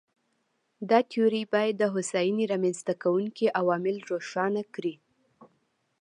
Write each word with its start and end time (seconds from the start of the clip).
دا 0.89 0.99
تیوري 1.11 1.43
باید 1.53 1.73
د 1.77 1.83
هوساینې 1.93 2.45
رامنځته 2.51 2.93
کوونکي 3.03 3.45
عوامل 3.59 3.97
روښانه 4.11 4.63
کړي. 4.73 4.95